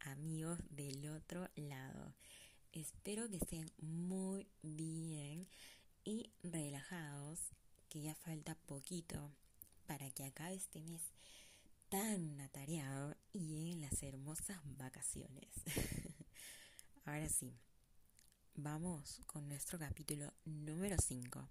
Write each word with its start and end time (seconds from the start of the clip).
amigos 0.00 0.58
del 0.70 1.06
otro 1.10 1.46
lado. 1.56 2.14
Espero 2.72 3.28
que 3.28 3.36
estén 3.36 3.70
muy 3.82 4.48
bien 4.62 5.46
y 6.04 6.32
relajados, 6.42 7.38
que 7.90 8.00
ya 8.00 8.14
falta 8.14 8.54
poquito 8.66 9.30
para 9.86 10.10
que 10.10 10.24
acabe 10.24 10.54
este 10.54 10.80
mes 10.80 11.02
tan 11.90 12.40
atareado 12.40 13.14
y 13.32 13.72
en 13.72 13.82
las 13.82 14.02
hermosas 14.02 14.58
vacaciones. 14.64 15.50
Ahora 17.04 17.28
sí, 17.28 17.54
vamos 18.54 19.20
con 19.26 19.48
nuestro 19.48 19.78
capítulo 19.78 20.32
número 20.46 20.96
5. 20.98 21.48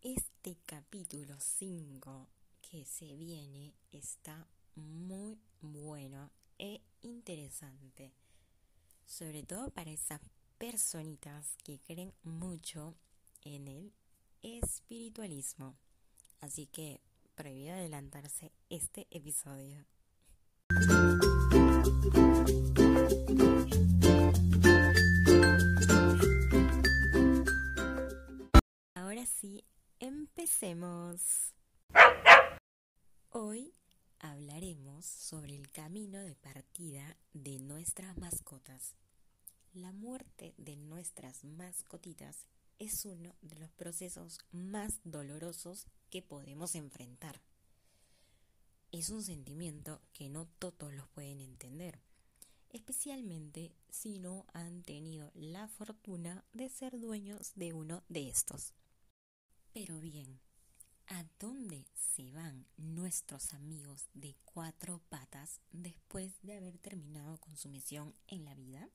Este 0.00 0.58
capítulo 0.66 1.36
5 1.38 2.28
que 2.60 2.84
se 2.86 3.14
viene 3.14 3.72
está 3.92 4.48
muy 4.74 5.38
bueno 5.60 6.30
e 6.58 6.80
interesante. 7.02 8.12
Sobre 9.06 9.42
todo 9.42 9.70
para 9.70 9.90
esas 9.90 10.20
personitas 10.58 11.56
que 11.64 11.80
creen 11.80 12.14
mucho 12.22 12.94
en 13.42 13.68
el 13.68 13.92
espiritualismo. 14.42 15.76
Así 16.40 16.66
que 16.66 17.00
prohibido 17.34 17.74
adelantarse 17.74 18.52
este 18.68 19.06
episodio. 19.10 19.84
Ahora 28.94 29.26
sí, 29.26 29.64
empecemos. 30.00 31.54
Hoy 33.30 33.74
hablaremos 34.22 35.04
sobre 35.04 35.56
el 35.56 35.70
camino 35.70 36.20
de 36.20 36.34
partida 36.36 37.18
de 37.34 37.58
nuestras 37.58 38.16
mascotas. 38.16 38.94
La 39.74 39.92
muerte 39.92 40.54
de 40.56 40.76
nuestras 40.76 41.44
mascotitas 41.44 42.46
es 42.78 43.04
uno 43.04 43.34
de 43.42 43.56
los 43.56 43.70
procesos 43.72 44.38
más 44.52 45.00
dolorosos 45.04 45.86
que 46.08 46.22
podemos 46.22 46.74
enfrentar. 46.76 47.42
Es 48.92 49.10
un 49.10 49.22
sentimiento 49.22 50.00
que 50.12 50.28
no 50.28 50.46
todos 50.58 50.92
los 50.94 51.08
pueden 51.08 51.40
entender, 51.40 52.00
especialmente 52.70 53.74
si 53.90 54.18
no 54.18 54.46
han 54.52 54.82
tenido 54.82 55.32
la 55.34 55.66
fortuna 55.66 56.44
de 56.52 56.68
ser 56.68 57.00
dueños 57.00 57.52
de 57.56 57.72
uno 57.72 58.04
de 58.08 58.28
estos. 58.28 58.72
Pero 59.72 59.98
bien, 59.98 60.38
¿A 61.14 61.26
dónde 61.38 61.84
se 61.94 62.30
van 62.30 62.64
nuestros 62.78 63.52
amigos 63.52 64.08
de 64.14 64.34
cuatro 64.46 64.98
patas 65.10 65.60
después 65.70 66.32
de 66.40 66.56
haber 66.56 66.78
terminado 66.78 67.38
con 67.38 67.54
su 67.54 67.68
misión 67.68 68.14
en 68.28 68.46
la 68.46 68.54
vida? 68.54 68.88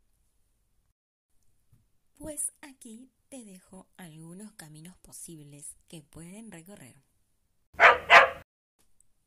Pues 2.17 2.53
aquí 2.61 3.11
te 3.29 3.45
dejo 3.45 3.87
algunos 3.97 4.51
caminos 4.53 4.97
posibles 4.97 5.75
que 5.87 6.01
pueden 6.01 6.51
recorrer. 6.51 7.03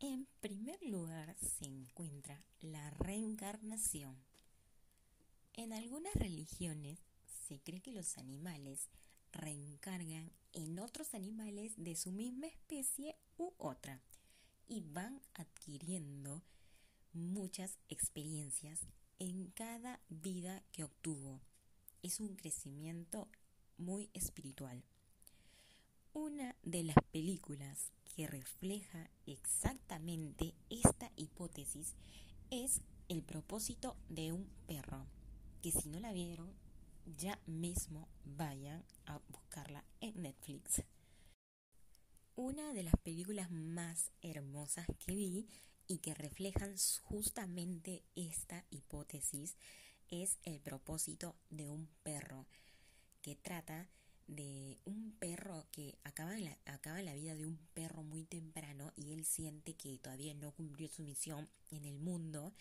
En 0.00 0.26
primer 0.40 0.82
lugar 0.82 1.36
se 1.38 1.66
encuentra 1.66 2.42
la 2.58 2.90
reencarnación. 2.90 4.20
En 5.52 5.72
algunas 5.72 6.14
religiones 6.14 6.98
se 7.46 7.60
cree 7.60 7.82
que 7.82 7.92
los 7.92 8.18
animales 8.18 8.88
reencargan 9.30 10.32
en 10.52 10.78
otros 10.78 11.14
animales 11.14 11.72
de 11.76 11.96
su 11.96 12.12
misma 12.12 12.46
especie 12.46 13.16
u 13.36 13.52
otra 13.58 14.02
y 14.68 14.80
van 14.80 15.20
adquiriendo 15.34 16.42
muchas 17.12 17.78
experiencias 17.88 18.86
en 19.18 19.50
cada 19.50 20.00
vida 20.08 20.62
que 20.72 20.84
obtuvo. 20.84 21.40
Es 22.02 22.20
un 22.20 22.36
crecimiento 22.36 23.28
muy 23.76 24.10
espiritual. 24.14 24.82
Una 26.12 26.56
de 26.62 26.84
las 26.84 26.96
películas 27.12 27.92
que 28.16 28.26
refleja 28.26 29.10
exactamente 29.26 30.54
esta 30.70 31.10
hipótesis 31.16 31.94
es 32.50 32.80
El 33.08 33.22
propósito 33.22 33.96
de 34.08 34.32
un 34.32 34.48
perro, 34.66 35.06
que 35.62 35.72
si 35.72 35.88
no 35.88 36.00
la 36.00 36.12
vieron 36.12 36.52
ya 37.16 37.40
mismo 37.46 38.08
vayan 38.24 38.84
a 39.06 39.20
buscarla 39.28 39.84
en 40.00 40.22
Netflix. 40.22 40.82
Una 42.36 42.72
de 42.72 42.82
las 42.82 42.96
películas 43.02 43.50
más 43.50 44.10
hermosas 44.22 44.86
que 44.98 45.14
vi 45.14 45.48
y 45.86 45.98
que 45.98 46.14
reflejan 46.14 46.74
justamente 47.02 48.04
esta 48.14 48.64
hipótesis 48.70 49.56
es 50.08 50.38
El 50.42 50.60
propósito 50.60 51.36
de 51.50 51.68
un 51.68 51.88
perro, 52.02 52.46
que 53.22 53.36
trata 53.36 53.88
de 54.26 54.78
un 54.84 55.12
perro 55.18 55.66
que 55.72 55.98
acaba 56.04 56.38
la, 56.38 56.56
acaba 56.64 57.02
la 57.02 57.14
vida 57.14 57.34
de 57.34 57.46
un 57.46 57.58
perro 57.74 58.02
muy 58.02 58.24
temprano 58.24 58.92
y 58.96 59.12
él 59.12 59.24
siente 59.24 59.74
que 59.74 59.98
todavía 59.98 60.34
no 60.34 60.52
cumplió 60.52 60.88
su 60.88 61.02
misión 61.02 61.48
en 61.70 61.84
el 61.84 61.98
mundo 61.98 62.52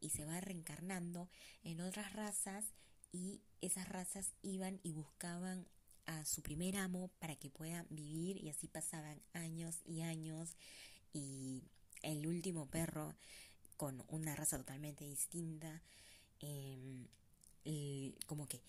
y 0.00 0.10
se 0.10 0.24
va 0.24 0.40
reencarnando 0.40 1.28
en 1.64 1.80
otras 1.80 2.12
razas 2.12 2.64
y 3.12 3.40
esas 3.60 3.88
razas 3.88 4.34
iban 4.42 4.80
y 4.82 4.92
buscaban 4.92 5.66
a 6.06 6.24
su 6.24 6.42
primer 6.42 6.76
amo 6.76 7.10
para 7.18 7.36
que 7.36 7.50
puedan 7.50 7.86
vivir 7.90 8.36
y 8.42 8.48
así 8.48 8.68
pasaban 8.68 9.20
años 9.32 9.80
y 9.84 10.02
años. 10.02 10.56
Y 11.12 11.62
el 12.02 12.26
último 12.26 12.66
perro 12.66 13.14
con 13.76 14.04
una 14.08 14.34
raza 14.34 14.56
totalmente 14.56 15.04
distinta 15.04 15.82
em, 16.40 17.06
como 18.26 18.46
que 18.46 18.60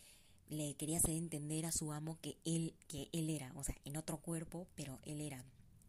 le 0.50 0.76
quería 0.76 0.98
hacer 0.98 1.12
entender 1.12 1.66
a 1.66 1.72
su 1.72 1.92
amo 1.92 2.20
que 2.22 2.38
él 2.46 2.74
que 2.88 3.10
él 3.12 3.30
era 3.30 3.52
o 3.56 3.64
sea 3.64 3.76
en 3.86 3.98
otro 3.98 4.18
cuerpo 4.18 4.68
pero 4.76 5.00
él 5.04 5.22
era. 5.22 5.44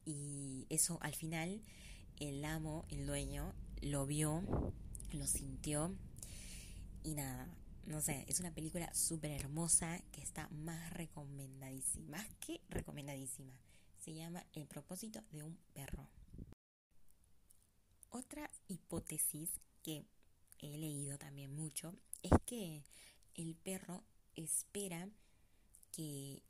Y 0.04 0.66
eso 0.69 0.98
al 1.00 1.15
final 1.15 1.62
el 2.20 2.44
amo 2.44 2.84
el 2.91 3.06
dueño 3.06 3.54
lo 3.80 4.06
vio 4.06 4.42
lo 5.12 5.26
sintió 5.26 5.94
y 7.03 7.15
nada 7.15 7.48
no 7.88 8.03
sé, 8.03 8.26
es 8.28 8.38
una 8.38 8.53
película 8.53 8.93
súper 8.93 9.31
hermosa 9.31 9.99
que 10.12 10.21
está 10.21 10.47
más 10.50 10.93
recomendadísima, 10.93 12.19
más 12.19 12.26
que 12.38 12.60
recomendadísima. 12.69 13.59
Se 13.99 14.12
llama 14.12 14.44
El 14.53 14.66
propósito 14.66 15.22
de 15.32 15.43
un 15.43 15.56
perro. 15.72 16.06
Otra 18.10 18.50
hipótesis 18.69 19.48
que 19.82 20.04
he 20.59 20.77
leído 20.77 21.16
también 21.19 21.54
mucho 21.54 21.94
es 22.22 22.32
que 22.44 22.84
el 23.34 23.56
perro 23.56 24.04
espera 24.37 25.09
que 25.91 26.43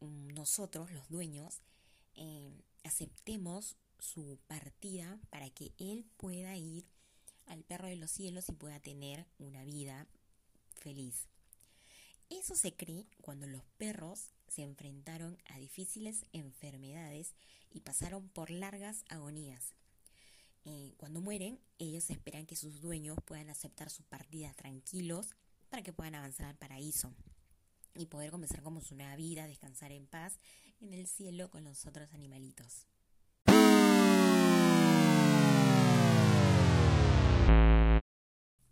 nosotros, 0.00 0.90
los 0.90 1.08
dueños, 1.08 1.62
eh, 2.16 2.64
aceptemos 2.82 3.76
su 4.00 4.40
partida 4.48 5.20
para 5.30 5.50
que 5.50 5.72
él 5.78 6.04
pueda 6.16 6.56
ir 6.56 6.84
al 7.46 7.62
perro 7.62 7.86
de 7.86 7.96
los 7.96 8.10
cielos 8.10 8.48
y 8.48 8.52
pueda 8.52 8.80
tener 8.80 9.26
una 9.38 9.62
vida 9.62 10.08
feliz. 10.76 11.28
Eso 12.28 12.54
se 12.54 12.74
cree 12.74 13.06
cuando 13.20 13.46
los 13.46 13.64
perros 13.76 14.30
se 14.48 14.62
enfrentaron 14.62 15.38
a 15.46 15.58
difíciles 15.58 16.26
enfermedades 16.32 17.34
y 17.70 17.80
pasaron 17.80 18.28
por 18.28 18.50
largas 18.50 19.04
agonías. 19.08 19.74
Eh, 20.64 20.94
cuando 20.96 21.20
mueren, 21.20 21.58
ellos 21.78 22.10
esperan 22.10 22.46
que 22.46 22.56
sus 22.56 22.80
dueños 22.80 23.18
puedan 23.24 23.50
aceptar 23.50 23.90
su 23.90 24.04
partida 24.04 24.52
tranquilos 24.54 25.34
para 25.68 25.82
que 25.82 25.92
puedan 25.92 26.14
avanzar 26.14 26.46
al 26.46 26.56
paraíso 26.56 27.14
y 27.94 28.06
poder 28.06 28.30
comenzar 28.30 28.62
como 28.62 28.80
su 28.80 28.94
nueva 28.94 29.16
vida, 29.16 29.46
descansar 29.46 29.92
en 29.92 30.06
paz 30.06 30.38
en 30.80 30.94
el 30.94 31.06
cielo 31.06 31.50
con 31.50 31.64
los 31.64 31.86
otros 31.86 32.12
animalitos. 32.12 32.86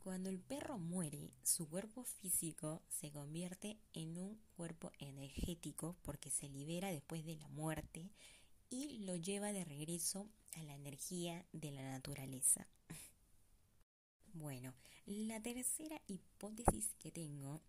Cuando 0.09 0.31
el 0.31 0.41
perro 0.41 0.79
muere, 0.79 1.35
su 1.43 1.69
cuerpo 1.69 2.03
físico 2.03 2.81
se 2.89 3.11
convierte 3.11 3.77
en 3.93 4.17
un 4.17 4.41
cuerpo 4.57 4.91
energético 4.99 5.99
porque 6.01 6.31
se 6.31 6.49
libera 6.49 6.91
después 6.91 7.27
de 7.27 7.37
la 7.37 7.47
muerte 7.49 8.11
y 8.71 9.01
lo 9.01 9.17
lleva 9.17 9.53
de 9.53 9.67
regreso 9.67 10.27
a 10.57 10.63
la 10.63 10.75
energía 10.75 11.45
de 11.53 11.73
la 11.73 11.83
naturaleza. 11.83 12.67
Bueno, 14.33 14.73
la 15.05 15.43
tercera 15.43 16.01
hipótesis 16.07 16.95
que 16.99 17.13
tengo, 17.13 17.61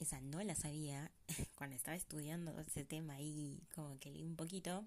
esa 0.00 0.20
no 0.20 0.42
la 0.42 0.56
sabía 0.56 1.12
cuando 1.54 1.76
estaba 1.76 1.96
estudiando 1.96 2.58
ese 2.58 2.84
tema 2.84 3.20
y 3.20 3.62
como 3.72 4.00
que 4.00 4.10
leí 4.10 4.24
un 4.24 4.34
poquito, 4.34 4.84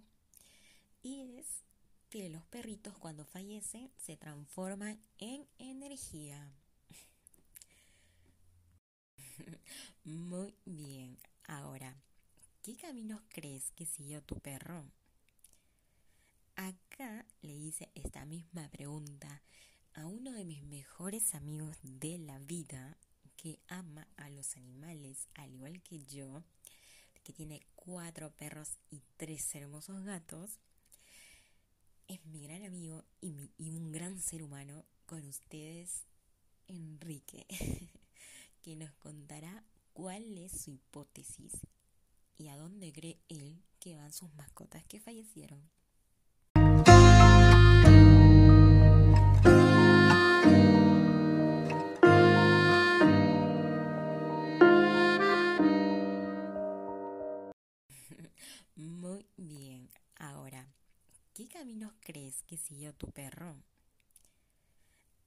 y 1.03 1.37
es 1.37 1.63
que 2.09 2.27
los 2.27 2.43
perritos 2.47 2.97
cuando 2.97 3.23
fallecen 3.23 3.93
se 3.95 4.17
transforman 4.17 4.99
en 5.19 5.47
energía. 5.57 6.53
Muy 10.03 10.53
bien. 10.65 11.17
Ahora, 11.47 11.95
¿qué 12.63 12.75
caminos 12.75 13.21
crees 13.29 13.71
que 13.71 13.85
siguió 13.85 14.21
tu 14.23 14.39
perro? 14.39 14.85
Acá 16.55 17.25
le 17.41 17.53
hice 17.53 17.89
esta 17.95 18.25
misma 18.25 18.69
pregunta 18.69 19.41
a 19.93 20.05
uno 20.05 20.31
de 20.33 20.45
mis 20.45 20.63
mejores 20.63 21.35
amigos 21.35 21.77
de 21.83 22.17
la 22.17 22.39
vida, 22.39 22.97
que 23.35 23.59
ama 23.67 24.07
a 24.17 24.29
los 24.29 24.57
animales 24.57 25.27
al 25.35 25.53
igual 25.53 25.81
que 25.83 25.99
yo, 26.03 26.43
que 27.23 27.33
tiene 27.33 27.61
cuatro 27.75 28.31
perros 28.31 28.77
y 28.89 29.01
tres 29.17 29.53
hermosos 29.55 30.03
gatos, 30.03 30.59
es 32.07 32.25
mi 32.25 32.41
gran 32.41 32.63
amigo 32.63 33.03
y 33.21 33.69
un 33.71 33.91
gran 33.91 34.19
ser 34.19 34.41
humano 34.43 34.85
con 35.05 35.25
ustedes, 35.27 36.05
Enrique, 36.67 37.45
que 38.61 38.75
nos 38.75 38.93
contará 38.95 39.63
cuál 39.93 40.37
es 40.37 40.51
su 40.63 40.71
hipótesis 40.71 41.53
y 42.37 42.49
a 42.49 42.57
dónde 42.57 42.91
cree 42.93 43.17
él 43.29 43.63
que 43.79 43.95
van 43.95 44.11
sus 44.13 44.31
mascotas 44.35 44.85
que 44.87 44.99
fallecieron. 44.99 45.69
Muy 58.75 59.25
bien, 59.37 59.89
ahora, 60.17 60.67
¿qué 61.33 61.47
caminos 61.47 61.93
crees 62.01 62.43
que 62.43 62.57
siguió 62.57 62.93
tu 62.93 63.07
perro? 63.11 63.55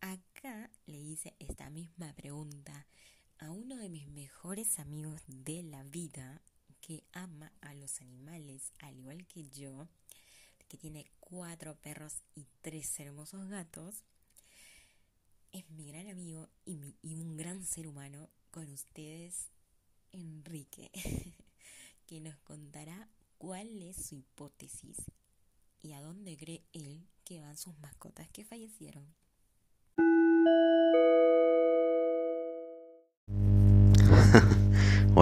Acá 0.01 0.71
le 0.87 0.99
hice 0.99 1.35
esta 1.39 1.71
misma 1.71 2.13
pregunta 2.15 2.87
a 3.41 3.51
uno 3.51 3.77
de 3.79 3.89
mis 3.89 4.07
mejores 4.09 4.79
amigos 4.79 5.23
de 5.27 5.63
la 5.63 5.83
vida 5.83 6.43
que 6.83 7.05
ama 7.13 7.53
a 7.63 7.75
los 7.75 8.03
animales 8.03 8.73
al 8.81 8.99
igual 8.99 9.27
que 9.27 9.49
yo, 9.49 9.89
que 10.69 10.77
tiene 10.77 11.11
cuatro 11.21 11.75
perros 11.77 12.23
y 12.35 12.47
tres 12.61 13.01
hermosos 13.01 13.49
gatos, 13.49 14.05
es 15.53 15.69
mi 15.71 15.87
gran 15.87 16.07
amigo 16.09 16.49
y, 16.67 16.77
un 17.15 17.37
gran 17.37 17.65
ser 17.65 17.89
humano 17.89 18.29
con 18.51 18.71
ustedes, 18.71 19.49
Enrique, 20.13 20.91
que 22.07 22.21
nos 22.21 22.37
contará 22.41 23.09
cuál 23.39 23.83
es 23.83 23.97
su 23.97 24.17
hipótesis 24.17 24.99
y 25.83 25.93
a 25.93 26.03
dónde 26.03 26.37
cree 26.37 26.63
él 26.75 27.07
que 27.25 27.41
van 27.41 27.57
sus 27.57 27.79
mascotas 27.79 28.29
que 28.29 28.45
fallecieron. 28.45 29.20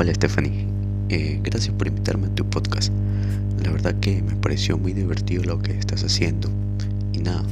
Hola 0.01 0.15
Stephanie, 0.15 0.65
eh, 1.09 1.41
gracias 1.43 1.75
por 1.75 1.89
invitarme 1.89 2.29
a 2.29 2.31
tu 2.37 2.49
podcast. 2.49 2.93
La 3.65 3.73
verdad 3.73 3.97
que 3.99 4.23
me 4.23 4.37
pareció 4.37 4.79
muy 4.79 4.93
divertido 4.93 5.43
lo 5.43 5.61
que 5.61 5.77
estás 5.77 6.05
haciendo. 6.05 6.49
Y 7.13 7.19
nada, 7.19 7.43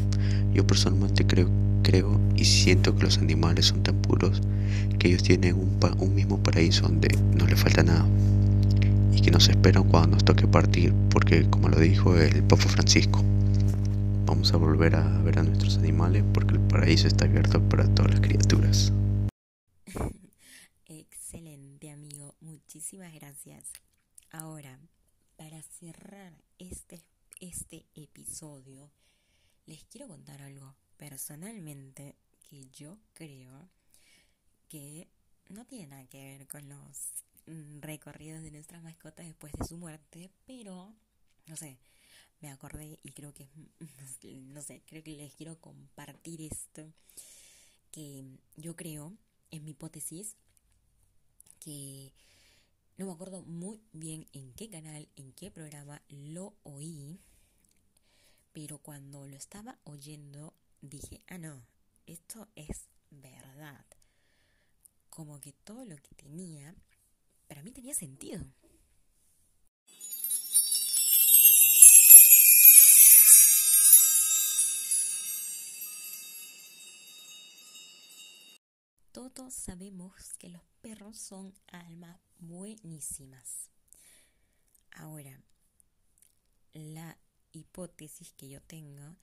yo 0.55 0.65
personalmente 0.65 1.27
creo, 1.27 1.51
creo 1.83 2.21
y 2.37 2.45
siento 2.45 2.95
que 2.95 3.03
los 3.03 3.19
animales 3.19 3.67
son 3.67 3.83
tan 3.83 3.97
puros 3.97 4.43
que 5.01 5.09
ellos 5.09 5.25
tienen 5.25 5.57
un, 5.57 5.77
un 5.99 6.15
mismo 6.15 6.39
paraíso 6.41 6.83
donde 6.83 7.09
no 7.37 7.49
le 7.49 7.57
falta 7.57 7.83
nada. 7.83 8.07
Y 9.13 9.23
que 9.23 9.33
nos 9.33 9.49
esperan 9.49 9.83
cuando 9.83 10.11
nos 10.11 10.25
toque 10.25 10.47
partir, 10.47 10.95
porque 11.11 11.51
como 11.51 11.69
lo 11.69 11.81
dijo 11.81 12.15
el 12.15 12.45
Papa 12.45 12.69
Francisco, 12.69 13.25
vamos 14.25 14.55
a 14.55 14.57
volver 14.57 14.95
a 14.95 15.03
ver 15.23 15.41
a 15.41 15.43
nuestros 15.43 15.79
animales 15.79 16.23
porque 16.33 16.55
el 16.55 16.61
paraíso 16.61 17.09
está 17.09 17.25
abierto 17.25 17.61
para 17.61 17.89
todas 17.89 18.13
las 18.13 18.21
criaturas. 18.21 18.93
Muchísimas 22.77 23.15
gracias. 23.15 23.73
Ahora, 24.33 24.79
para 25.39 25.63
cerrar 25.63 26.35
este, 26.59 27.03
este 27.41 27.87
episodio, 27.95 28.93
les 29.65 29.83
quiero 29.85 30.09
contar 30.09 30.43
algo 30.43 30.77
personalmente 30.99 32.17
que 32.39 32.69
yo 32.69 32.99
creo 33.15 33.71
que 34.69 35.09
no 35.49 35.65
tiene 35.65 35.87
nada 35.87 36.07
que 36.07 36.23
ver 36.23 36.47
con 36.49 36.69
los 36.69 37.25
mm, 37.47 37.81
recorridos 37.81 38.43
de 38.43 38.51
nuestras 38.51 38.83
mascotas 38.83 39.25
después 39.25 39.55
de 39.55 39.65
su 39.65 39.79
muerte, 39.79 40.31
pero 40.45 40.95
no 41.47 41.57
sé, 41.57 41.79
me 42.43 42.51
acordé 42.51 43.01
y 43.03 43.13
creo 43.13 43.33
que 43.33 43.49
no 44.53 44.61
sé, 44.61 44.83
creo 44.85 45.03
que 45.03 45.17
les 45.17 45.35
quiero 45.35 45.59
compartir 45.63 46.43
esto 46.43 46.93
que 47.91 48.23
yo 48.55 48.77
creo, 48.77 49.17
en 49.51 49.65
mi 49.65 49.71
hipótesis, 49.71 50.37
que 51.59 52.13
no 52.97 53.07
me 53.07 53.13
acuerdo 53.13 53.43
muy 53.43 53.83
bien 53.93 54.27
en 54.33 54.53
qué 54.55 54.71
canal, 54.71 55.09
en 55.17 55.33
qué 55.33 55.51
programa 55.51 56.03
lo 56.09 56.55
oí, 56.63 57.21
pero 58.53 58.79
cuando 58.79 59.27
lo 59.27 59.37
estaba 59.37 59.79
oyendo 59.85 60.55
dije, 60.81 61.23
ah, 61.27 61.37
no, 61.37 61.67
esto 62.07 62.49
es 62.55 62.89
verdad. 63.11 63.85
Como 65.11 65.41
que 65.41 65.53
todo 65.53 65.85
lo 65.85 65.97
que 65.97 66.15
tenía, 66.15 66.75
para 67.49 67.63
mí 67.63 67.71
tenía 67.71 67.95
sentido. 67.95 68.45
Todos 79.13 79.55
sabemos 79.55 80.15
que 80.39 80.49
los 80.49 80.63
son 81.13 81.55
almas 81.69 82.19
buenísimas. 82.39 83.71
Ahora, 84.93 85.43
la 86.73 87.19
hipótesis 87.53 88.33
que 88.33 88.49
yo 88.49 88.63
tengo 88.63 89.17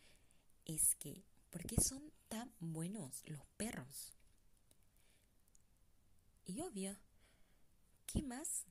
es 0.66 0.96
que, 0.96 1.26
¿por 1.50 1.66
qué 1.66 1.76
son 1.82 2.12
tan 2.28 2.54
buenos 2.60 3.24
los 3.26 3.44
perros? 3.58 4.14
Y 6.46 6.62
obvio, 6.62 6.96
¿qué 8.06 8.22
más 8.22 8.66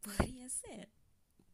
podría 0.00 0.48
ser? 0.48 0.92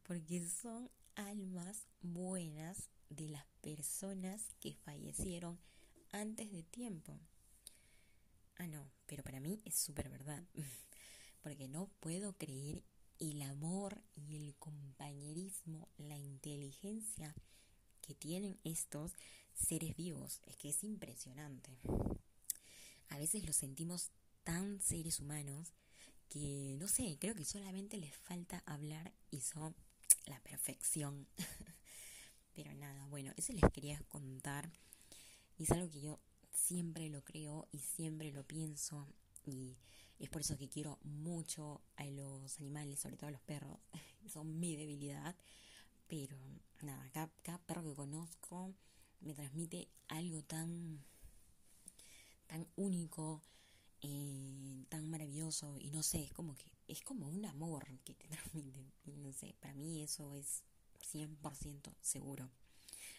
Porque 0.03 0.47
son 0.47 0.91
almas 1.15 1.87
buenas 2.01 2.89
de 3.09 3.29
las 3.29 3.45
personas 3.61 4.53
que 4.59 4.75
fallecieron 4.75 5.59
antes 6.11 6.51
de 6.51 6.63
tiempo. 6.63 7.19
Ah, 8.57 8.67
no, 8.67 8.89
pero 9.05 9.23
para 9.23 9.39
mí 9.39 9.61
es 9.65 9.75
súper 9.75 10.09
verdad. 10.09 10.43
Porque 11.41 11.67
no 11.67 11.89
puedo 11.99 12.33
creer 12.33 12.83
el 13.19 13.41
amor 13.41 14.01
y 14.15 14.35
el 14.35 14.55
compañerismo, 14.55 15.87
la 15.97 16.17
inteligencia 16.17 17.35
que 18.01 18.15
tienen 18.15 18.59
estos 18.63 19.13
seres 19.53 19.95
vivos. 19.95 20.41
Es 20.45 20.55
que 20.57 20.69
es 20.69 20.83
impresionante. 20.83 21.77
A 23.09 23.17
veces 23.17 23.45
los 23.45 23.55
sentimos 23.55 24.11
tan 24.43 24.79
seres 24.79 25.19
humanos 25.19 25.73
que, 26.29 26.75
no 26.79 26.87
sé, 26.87 27.17
creo 27.19 27.35
que 27.35 27.45
solamente 27.45 27.97
les 27.97 28.15
falta 28.15 28.63
hablar 28.65 29.13
y 29.31 29.41
son 29.41 29.75
la 30.25 30.39
perfección. 30.41 31.27
Pero 32.53 32.73
nada, 32.73 33.05
bueno, 33.07 33.33
eso 33.35 33.53
les 33.53 33.63
quería 33.71 33.99
contar. 34.07 34.71
Y 35.57 35.63
es 35.63 35.71
algo 35.71 35.89
que 35.89 36.01
yo 36.01 36.19
siempre 36.65 37.09
lo 37.09 37.23
creo 37.23 37.67
y 37.71 37.79
siempre 37.79 38.31
lo 38.31 38.43
pienso 38.43 39.07
y 39.45 39.77
es 40.17 40.29
por 40.29 40.41
eso 40.41 40.57
que 40.57 40.69
quiero 40.69 40.97
mucho 41.03 41.81
a 41.97 42.05
los 42.05 42.59
animales, 42.59 42.99
sobre 42.99 43.17
todo 43.17 43.27
a 43.27 43.31
los 43.31 43.41
perros, 43.41 43.79
son 44.33 44.59
mi 44.59 44.75
debilidad, 44.75 45.35
pero 46.07 46.37
nada, 46.81 47.07
cada, 47.43 47.59
perro 47.59 47.83
que 47.83 47.93
conozco 47.93 48.73
me 49.19 49.33
transmite 49.33 49.89
algo 50.07 50.41
tan, 50.43 51.03
tan 52.47 52.67
único, 52.75 53.43
eh, 54.01 54.85
tan 54.89 55.09
maravilloso 55.09 55.77
y 55.79 55.91
no 55.91 56.01
sé, 56.01 56.23
es 56.23 56.33
como 56.33 56.55
que 56.55 56.65
es 56.87 57.01
como 57.01 57.27
un 57.27 57.45
amor 57.45 57.85
que 58.03 58.15
te 58.15 58.27
transmiten, 58.27 58.91
no 59.05 59.31
sé, 59.33 59.55
para 59.59 59.75
mí 59.75 60.01
eso 60.01 60.33
es 60.33 60.63
100% 61.13 61.93
seguro. 62.01 62.49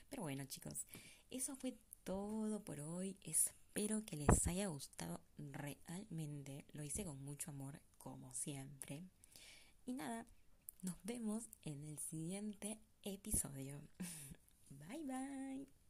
Pero 0.08 0.22
bueno 0.22 0.44
chicos, 0.46 0.86
eso 1.30 1.54
fue 1.56 1.76
todo 2.06 2.60
por 2.60 2.78
hoy. 2.78 3.18
Espero 3.24 4.04
que 4.04 4.16
les 4.16 4.46
haya 4.46 4.68
gustado 4.68 5.20
realmente. 5.36 6.64
Lo 6.72 6.84
hice 6.84 7.04
con 7.04 7.20
mucho 7.24 7.50
amor, 7.50 7.82
como 7.98 8.32
siempre. 8.32 9.02
Y 9.84 9.92
nada, 9.92 10.24
nos 10.82 10.94
vemos 11.02 11.50
en 11.64 11.82
el 11.82 11.98
siguiente 11.98 12.78
episodio. 13.02 13.80
bye 14.70 15.02
bye. 15.02 15.85